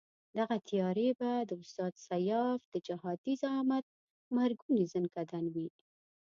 [0.37, 3.85] دغه تیاري به د استاد سیاف د جهادي زعامت
[4.35, 5.67] مرګوني ځنکندن وي.